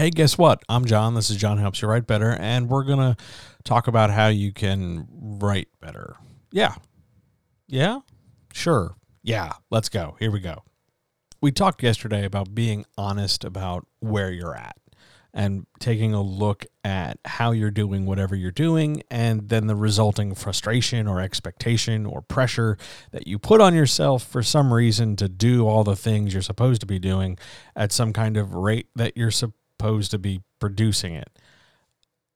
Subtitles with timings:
[0.00, 0.62] Hey, guess what?
[0.66, 1.12] I'm John.
[1.12, 3.22] This is John Helps You Write Better, and we're going to
[3.64, 6.16] talk about how you can write better.
[6.50, 6.76] Yeah.
[7.66, 8.00] Yeah?
[8.54, 8.96] Sure.
[9.22, 9.52] Yeah.
[9.68, 10.16] Let's go.
[10.18, 10.62] Here we go.
[11.42, 14.78] We talked yesterday about being honest about where you're at
[15.34, 20.34] and taking a look at how you're doing whatever you're doing and then the resulting
[20.34, 22.78] frustration or expectation or pressure
[23.10, 26.80] that you put on yourself for some reason to do all the things you're supposed
[26.80, 27.38] to be doing
[27.76, 31.30] at some kind of rate that you're supposed to be producing it.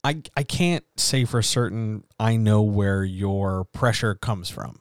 [0.03, 4.81] I I can't say for certain I know where your pressure comes from.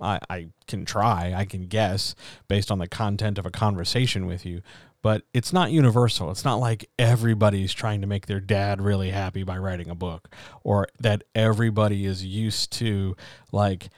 [0.00, 2.14] I, I can try, I can guess
[2.48, 4.60] based on the content of a conversation with you,
[5.00, 6.30] but it's not universal.
[6.30, 10.34] It's not like everybody's trying to make their dad really happy by writing a book
[10.64, 13.16] or that everybody is used to
[13.52, 13.90] like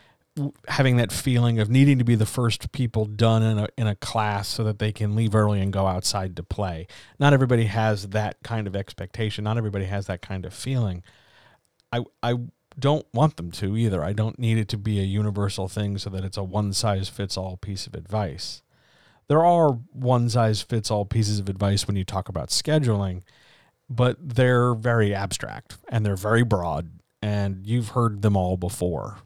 [0.66, 3.94] having that feeling of needing to be the first people done in a in a
[3.94, 6.86] class so that they can leave early and go outside to play.
[7.18, 9.44] Not everybody has that kind of expectation.
[9.44, 11.02] Not everybody has that kind of feeling.
[11.92, 12.34] I I
[12.78, 14.02] don't want them to either.
[14.02, 17.08] I don't need it to be a universal thing so that it's a one size
[17.08, 18.62] fits all piece of advice.
[19.28, 23.22] There are one size fits all pieces of advice when you talk about scheduling,
[23.88, 26.90] but they're very abstract and they're very broad,
[27.22, 29.18] and you've heard them all before.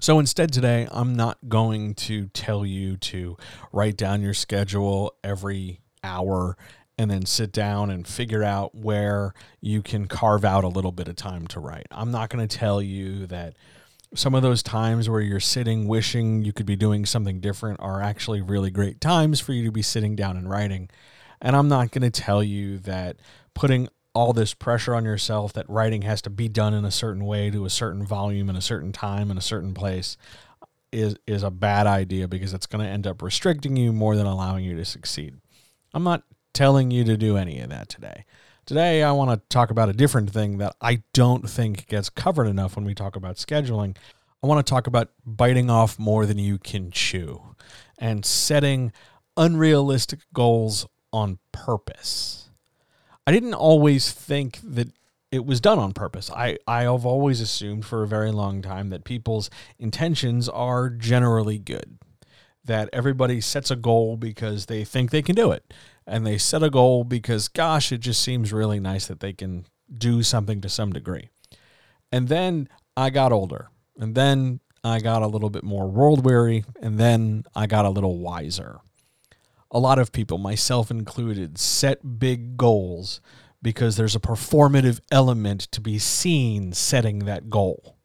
[0.00, 3.36] So instead, today, I'm not going to tell you to
[3.72, 6.56] write down your schedule every hour
[6.98, 11.08] and then sit down and figure out where you can carve out a little bit
[11.08, 11.86] of time to write.
[11.90, 13.54] I'm not going to tell you that
[14.14, 18.02] some of those times where you're sitting wishing you could be doing something different are
[18.02, 20.90] actually really great times for you to be sitting down and writing.
[21.40, 23.16] And I'm not going to tell you that
[23.54, 27.24] putting all this pressure on yourself that writing has to be done in a certain
[27.24, 30.16] way to a certain volume in a certain time in a certain place
[30.92, 34.26] is is a bad idea because it's going to end up restricting you more than
[34.26, 35.34] allowing you to succeed.
[35.94, 36.22] I'm not
[36.52, 38.24] telling you to do any of that today.
[38.64, 42.46] Today, I want to talk about a different thing that I don't think gets covered
[42.46, 43.96] enough when we talk about scheduling.
[44.42, 47.42] I want to talk about biting off more than you can chew
[47.98, 48.92] and setting
[49.36, 52.50] unrealistic goals on purpose.
[53.26, 54.88] I didn't always think that
[55.30, 56.30] it was done on purpose.
[56.30, 61.58] I, I have always assumed for a very long time that people's intentions are generally
[61.58, 61.98] good,
[62.64, 65.72] that everybody sets a goal because they think they can do it
[66.06, 69.66] and they set a goal because, gosh, it just seems really nice that they can
[69.92, 71.28] do something to some degree.
[72.10, 73.68] And then I got older,
[73.98, 77.90] and then I got a little bit more world weary, and then I got a
[77.90, 78.80] little wiser.
[79.72, 83.20] A lot of people, myself included, set big goals
[83.62, 87.96] because there's a performative element to be seen setting that goal.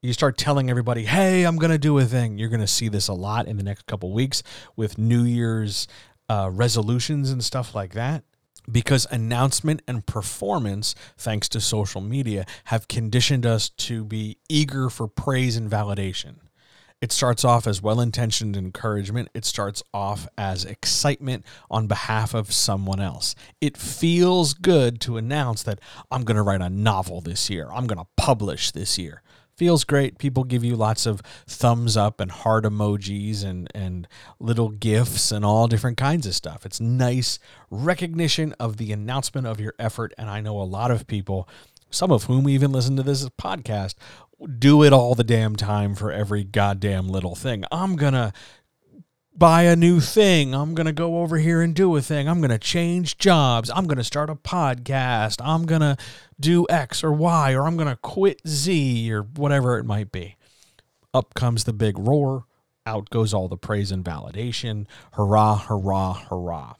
[0.00, 2.38] You start telling everybody, hey, I'm going to do a thing.
[2.38, 4.42] You're going to see this a lot in the next couple weeks
[4.74, 5.86] with New Year's
[6.28, 8.24] uh, resolutions and stuff like that
[8.70, 15.06] because announcement and performance, thanks to social media, have conditioned us to be eager for
[15.06, 16.36] praise and validation.
[17.00, 19.28] It starts off as well intentioned encouragement.
[19.34, 23.34] It starts off as excitement on behalf of someone else.
[23.60, 25.80] It feels good to announce that
[26.10, 29.22] I'm going to write a novel this year, I'm going to publish this year
[29.56, 30.18] feels great.
[30.18, 34.06] People give you lots of thumbs up and heart emojis and, and
[34.38, 36.66] little gifts and all different kinds of stuff.
[36.66, 37.38] It's nice
[37.70, 40.12] recognition of the announcement of your effort.
[40.18, 41.48] And I know a lot of people,
[41.90, 43.94] some of whom even listen to this podcast,
[44.58, 47.64] do it all the damn time for every goddamn little thing.
[47.72, 48.32] I'm going to
[49.36, 50.54] buy a new thing.
[50.54, 52.28] I'm going to go over here and do a thing.
[52.28, 53.70] I'm going to change jobs.
[53.70, 55.40] I'm going to start a podcast.
[55.44, 55.96] I'm going to
[56.38, 60.36] do X or Y, or I'm going to quit Z or whatever it might be.
[61.14, 62.44] Up comes the big roar.
[62.84, 64.86] Out goes all the praise and validation.
[65.14, 66.74] Hurrah, hurrah, hurrah.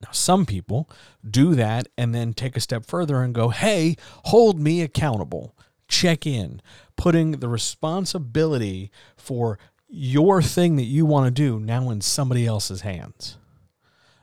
[0.00, 0.88] Now, some people
[1.28, 3.96] do that and then take a step further and go, hey,
[4.26, 5.56] hold me accountable.
[5.88, 6.62] Check in,
[6.96, 9.58] putting the responsibility for
[9.88, 13.38] your thing that you want to do now in somebody else's hands.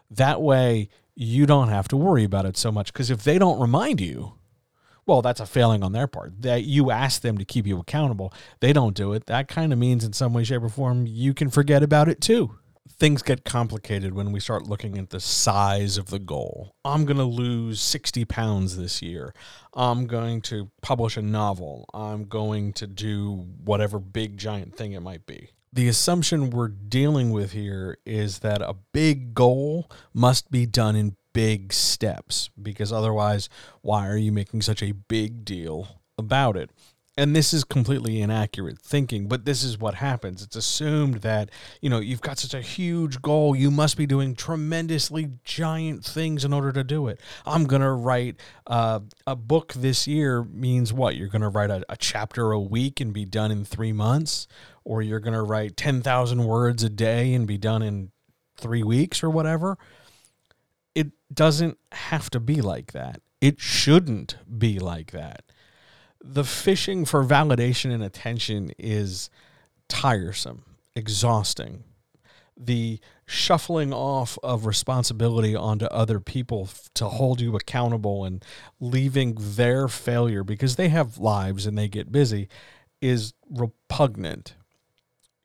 [0.10, 2.94] That way, you don't have to worry about it so much.
[2.94, 4.34] Because if they don't remind you,
[5.06, 6.42] well, that's a failing on their part.
[6.42, 9.26] That you ask them to keep you accountable, they don't do it.
[9.26, 12.22] That kind of means, in some way, shape, or form, you can forget about it
[12.22, 12.58] too.
[12.90, 16.76] Things get complicated when we start looking at the size of the goal.
[16.86, 19.34] I'm going to lose 60 pounds this year.
[19.74, 21.90] I'm going to publish a novel.
[21.94, 25.50] I'm going to do whatever big giant thing it might be.
[25.74, 31.18] The assumption we're dealing with here is that a big goal must be done in
[31.34, 33.50] big steps because otherwise,
[33.82, 36.70] why are you making such a big deal about it?
[37.18, 40.44] And this is completely inaccurate thinking but this is what happens.
[40.44, 41.50] It's assumed that
[41.82, 46.44] you know you've got such a huge goal you must be doing tremendously giant things
[46.44, 47.20] in order to do it.
[47.46, 51.16] I'm going to write uh, a book this year means what?
[51.16, 54.48] You're going to write a, a chapter a week and be done in three months?
[54.84, 58.12] Or you're going to write 10000 words a day and be done in
[58.56, 59.78] three weeks or whatever?
[60.94, 63.22] It doesn't have to be like that.
[63.42, 65.44] It shouldn't be like that
[66.28, 69.30] the fishing for validation and attention is
[69.88, 70.64] tiresome,
[70.96, 71.84] exhausting.
[72.58, 78.44] The shuffling off of responsibility onto other people to hold you accountable and
[78.80, 82.48] leaving their failure because they have lives and they get busy
[83.02, 84.56] is repugnant.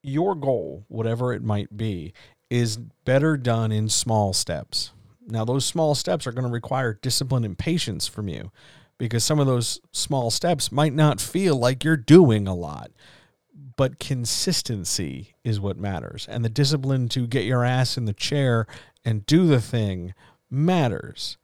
[0.03, 2.15] Your goal, whatever it might be,
[2.49, 4.93] is better done in small steps.
[5.27, 8.51] Now, those small steps are going to require discipline and patience from you
[9.01, 12.91] because some of those small steps might not feel like you're doing a lot.
[13.75, 16.27] But consistency is what matters.
[16.31, 18.67] And the discipline to get your ass in the chair
[19.03, 20.13] and do the thing
[20.51, 21.39] matters.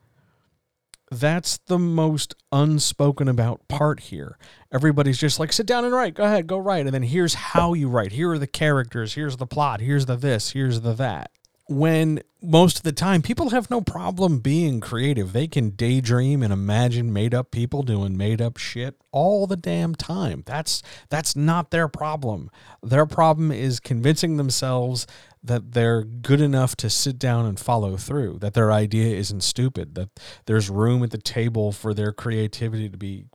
[1.10, 4.36] That's the most unspoken about part here.
[4.70, 6.12] Everybody's just like, sit down and write.
[6.12, 6.84] Go ahead, go write.
[6.84, 8.12] And then here's how you write.
[8.12, 9.14] Here are the characters.
[9.14, 9.80] Here's the plot.
[9.80, 10.50] Here's the this.
[10.50, 11.30] Here's the that
[11.68, 15.32] when most of the time people have no problem being creative.
[15.32, 19.94] They can daydream and imagine made up people doing made up shit all the damn
[19.94, 20.42] time.
[20.46, 22.50] That's that's not their problem.
[22.82, 25.06] Their problem is convincing themselves
[25.42, 29.94] that they're good enough to sit down and follow through, that their idea isn't stupid,
[29.94, 30.10] that
[30.46, 33.26] there's room at the table for their creativity to be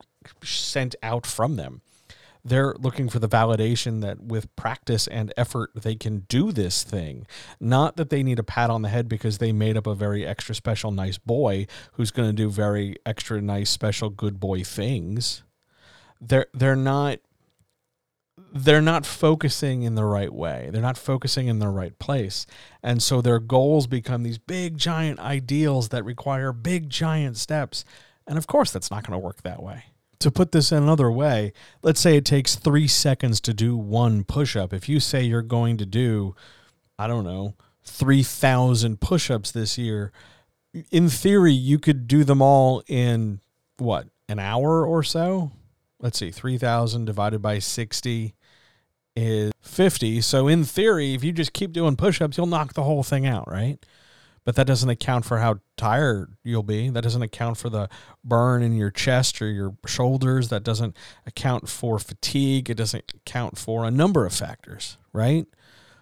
[0.42, 1.82] sent out from them
[2.44, 7.26] they're looking for the validation that with practice and effort they can do this thing
[7.60, 10.26] not that they need a pat on the head because they made up a very
[10.26, 15.42] extra special nice boy who's going to do very extra nice special good boy things
[16.20, 17.18] they're they're not
[18.54, 20.68] they're not focusing in the right way.
[20.72, 22.46] They're not focusing in the right place.
[22.82, 27.84] And so their goals become these big, giant ideals that require big, giant steps.
[28.26, 29.84] And of course, that's not going to work that way
[30.22, 31.52] to put this in another way,
[31.82, 34.72] let's say it takes three seconds to do one push up.
[34.72, 36.34] If you say you're going to do,
[36.98, 37.54] I don't know,
[37.84, 40.12] 3,000 push ups this year,
[40.90, 43.40] in theory, you could do them all in
[43.78, 45.50] what, an hour or so?
[46.00, 48.34] Let's see, 3,000 divided by 60
[49.14, 50.20] is 50.
[50.20, 53.26] So, in theory, if you just keep doing push ups, you'll knock the whole thing
[53.26, 53.84] out, right?
[54.44, 56.90] But that doesn't account for how tired you'll be.
[56.90, 57.88] That doesn't account for the
[58.24, 60.48] burn in your chest or your shoulders.
[60.48, 60.96] That doesn't
[61.26, 62.68] account for fatigue.
[62.68, 65.46] It doesn't account for a number of factors, right?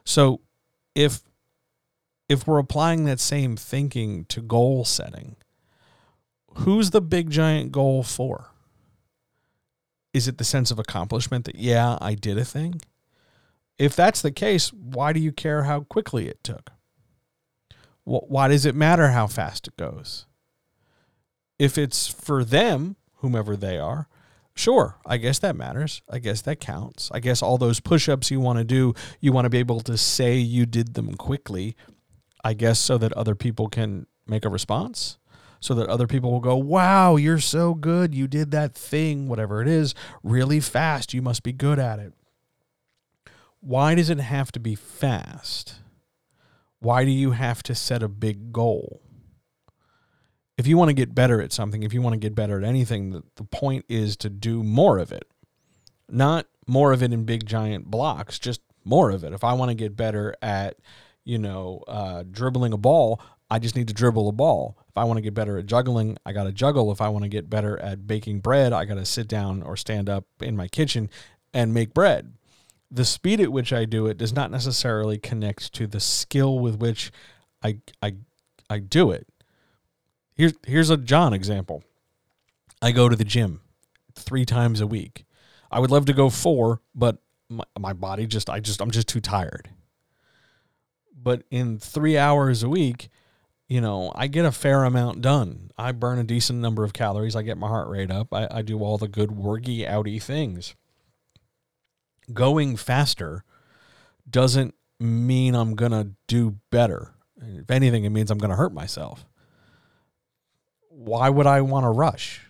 [0.05, 0.41] So
[0.95, 1.21] if
[2.29, 5.37] if we're applying that same thinking to goal setting,
[6.59, 8.53] who's the big giant goal for?
[10.15, 12.81] Is it the sense of accomplishment that yeah, I did a thing?
[13.79, 16.71] If that's the case, why do you care how quickly it took?
[18.11, 20.27] Why does it matter how fast it goes?
[21.59, 24.09] If it's for them, whomever they are,
[24.55, 26.03] sure, I guess that matters.
[26.11, 27.11] I guess that counts.
[27.13, 29.81] I guess all those push ups you want to do, you want to be able
[29.83, 31.77] to say you did them quickly,
[32.43, 35.19] I guess, so that other people can make a response.
[35.61, 38.15] So that other people will go, wow, you're so good.
[38.15, 41.13] You did that thing, whatever it is, really fast.
[41.13, 42.15] You must be good at it.
[43.61, 45.75] Why does it have to be fast?
[46.81, 49.03] Why do you have to set a big goal?
[50.57, 52.65] If you want to get better at something, if you want to get better at
[52.65, 55.25] anything, the, the point is to do more of it.
[56.09, 59.33] Not more of it in big giant blocks, just more of it.
[59.33, 60.77] If I want to get better at,
[61.25, 63.21] you know, uh, dribbling a ball,
[63.51, 64.79] I just need to dribble a ball.
[64.89, 66.93] If I want to get better at juggling, I got to juggle.
[66.93, 69.77] If I want to get better at baking bread, I got to sit down or
[69.77, 71.11] stand up in my kitchen
[71.53, 72.33] and make bread
[72.91, 76.77] the speed at which I do it does not necessarily connect to the skill with
[76.77, 77.13] which
[77.63, 78.15] I I
[78.69, 79.27] I do it.
[80.35, 81.85] Here's here's a John example.
[82.83, 83.61] I go to the gym
[84.15, 85.25] three times a week.
[85.71, 87.19] I would love to go four, but
[87.49, 89.71] my, my body just I just I'm just too tired.
[91.23, 93.11] But in three hours a week,
[93.69, 95.71] you know, I get a fair amount done.
[95.77, 97.37] I burn a decent number of calories.
[97.37, 98.33] I get my heart rate up.
[98.33, 100.75] I, I do all the good worky outy things
[102.33, 103.45] going faster
[104.29, 107.15] doesn't mean I'm going to do better.
[107.41, 109.27] If anything, it means I'm going to hurt myself.
[110.89, 112.43] Why would I want to rush?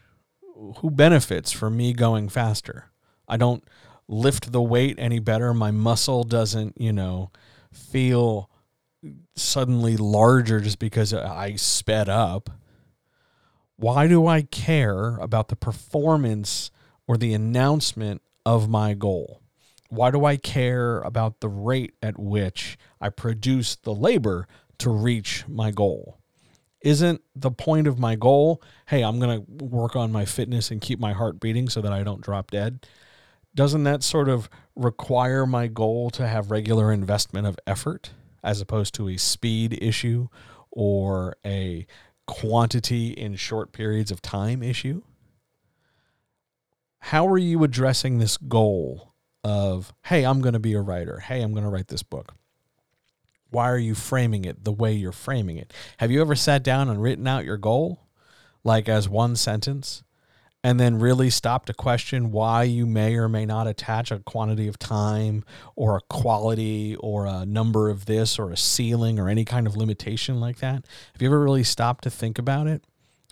[0.78, 2.90] Who benefits from me going faster?
[3.28, 3.64] I don't
[4.08, 5.54] lift the weight any better.
[5.54, 7.30] My muscle doesn't, you know,
[7.72, 8.50] feel
[9.36, 12.50] suddenly larger just because I sped up.
[13.76, 16.70] Why do I care about the performance
[17.06, 19.39] or the announcement of my goal?
[19.90, 24.46] Why do I care about the rate at which I produce the labor
[24.78, 26.18] to reach my goal?
[26.80, 30.80] Isn't the point of my goal, hey, I'm going to work on my fitness and
[30.80, 32.86] keep my heart beating so that I don't drop dead?
[33.54, 38.12] Doesn't that sort of require my goal to have regular investment of effort
[38.44, 40.28] as opposed to a speed issue
[40.70, 41.84] or a
[42.26, 45.02] quantity in short periods of time issue?
[47.00, 49.09] How are you addressing this goal
[49.44, 51.20] of, hey, I'm going to be a writer.
[51.20, 52.34] Hey, I'm going to write this book?
[53.50, 55.72] Why are you framing it the way you're framing it?
[55.98, 58.06] Have you ever sat down and written out your goal
[58.62, 60.04] like as one sentence
[60.62, 64.68] and then really stopped to question why you may or may not attach a quantity
[64.68, 65.42] of time
[65.74, 69.76] or a quality or a number of this or a ceiling or any kind of
[69.76, 70.84] limitation like that?
[71.12, 72.84] Have you ever really stopped to think about it?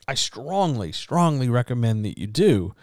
[0.08, 2.74] I strongly, strongly recommend that you do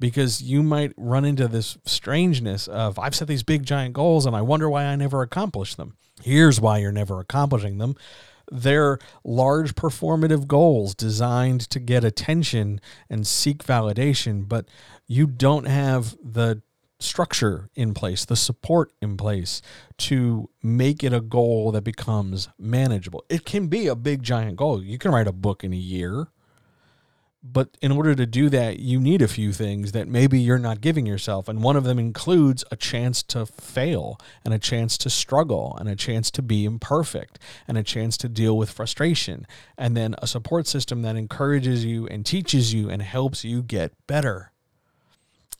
[0.00, 4.36] because you might run into this strangeness of I've set these big giant goals and
[4.36, 5.96] I wonder why I never accomplish them.
[6.22, 7.96] Here's why you're never accomplishing them
[8.50, 14.66] they're large performative goals designed to get attention and seek validation, but
[15.06, 16.62] you don't have the
[17.00, 19.62] structure in place, the support in place
[19.96, 23.24] to make it a goal that becomes manageable.
[23.28, 24.82] It can be a big giant goal.
[24.82, 26.28] You can write a book in a year.
[27.50, 30.80] But in order to do that, you need a few things that maybe you're not
[30.80, 31.48] giving yourself.
[31.48, 35.88] And one of them includes a chance to fail and a chance to struggle and
[35.88, 39.46] a chance to be imperfect and a chance to deal with frustration.
[39.78, 43.92] And then a support system that encourages you and teaches you and helps you get
[44.06, 44.52] better.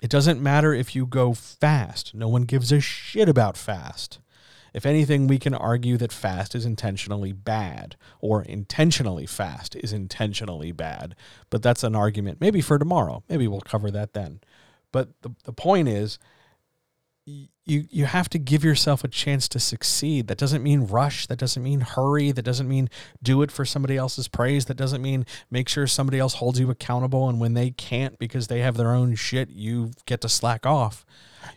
[0.00, 4.20] It doesn't matter if you go fast, no one gives a shit about fast.
[4.78, 10.70] If anything, we can argue that fast is intentionally bad, or intentionally fast is intentionally
[10.70, 11.16] bad.
[11.50, 13.24] But that's an argument maybe for tomorrow.
[13.28, 14.38] Maybe we'll cover that then.
[14.92, 16.20] But the, the point is,
[17.26, 17.48] you
[17.90, 20.28] you have to give yourself a chance to succeed.
[20.28, 21.26] That doesn't mean rush.
[21.26, 22.30] That doesn't mean hurry.
[22.30, 22.88] That doesn't mean
[23.20, 24.66] do it for somebody else's praise.
[24.66, 27.28] That doesn't mean make sure somebody else holds you accountable.
[27.28, 31.04] And when they can't because they have their own shit, you get to slack off.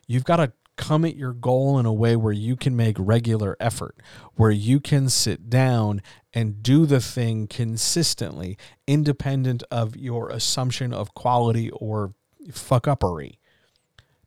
[0.07, 3.55] You've got to come at your goal in a way where you can make regular
[3.59, 3.95] effort,
[4.35, 6.01] where you can sit down
[6.33, 12.13] and do the thing consistently, independent of your assumption of quality or
[12.51, 13.35] fuck uppery.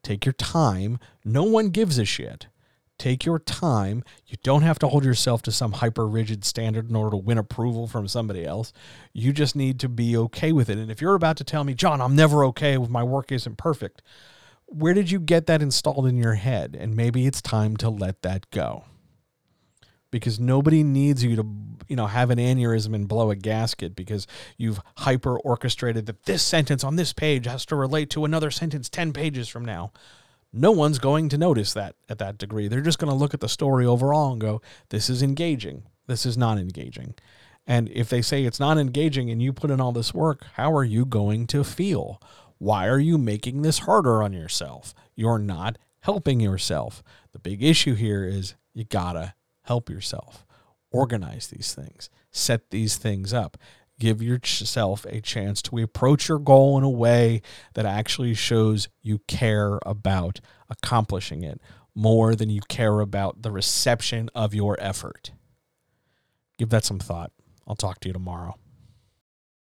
[0.03, 0.99] Take your time.
[1.25, 2.47] No one gives a shit.
[2.99, 4.05] Take your time.
[4.27, 7.39] You don't have to hold yourself to some hyper rigid standard in order to win
[7.39, 8.73] approval from somebody else.
[9.13, 10.79] You just need to be okay with it.
[10.79, 13.57] And if you're about to tell me, John, I'm never okay with my work isn't
[13.57, 14.01] perfect,
[14.67, 16.77] where did you get that installed in your head?
[16.79, 18.85] And maybe it's time to let that go.
[20.11, 21.47] Because nobody needs you to,
[21.89, 26.43] you know, have an aneurysm and blow a gasket because you've hyper orchestrated that this
[26.43, 29.93] sentence on this page has to relate to another sentence 10 pages from now.
[30.53, 32.69] No one's going to notice that at that degree.
[32.69, 35.83] They're just going to look at the story overall and go, this is engaging.
[36.07, 37.15] This is not engaging.
[37.67, 40.73] And if they say it's not engaging and you put in all this work, how
[40.77, 42.21] are you going to feel?
[42.59, 44.95] Why are you making this harder on yourself?
[45.15, 47.03] You're not helping yourself.
[47.33, 50.45] The big issue here is you gotta help yourself.
[50.91, 53.57] Organize these things, set these things up.
[53.99, 57.43] Give yourself a chance to approach your goal in a way
[57.75, 61.61] that actually shows you care about accomplishing it
[61.95, 65.31] more than you care about the reception of your effort.
[66.59, 67.31] Give that some thought.
[67.67, 68.57] I'll talk to you tomorrow.